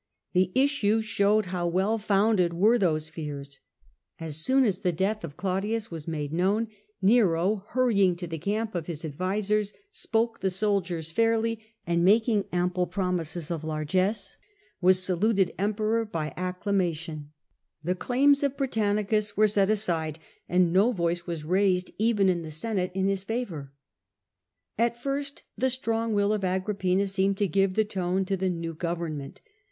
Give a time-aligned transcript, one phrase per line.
[0.33, 3.59] The issue showed how well founded w^ere those fears.
[4.19, 6.69] As soon as the death of Claudius was made known,
[7.03, 12.45] Nero, hurrying to the camp of his ad visers, spoke the soldiers fairly, and making
[12.51, 14.37] ample pro be was mises of largess,
[14.81, 17.25] was saluted Emperor by ac Emperor by clamation.
[17.83, 22.27] The claims of Britannicus w'ere the soldiers, set aside, and no voice was raised even
[22.27, 23.71] in the Senate in his favour.
[24.79, 28.73] At first the strong will of Agrippina seemed to give the tone to the new
[28.73, 29.41] government.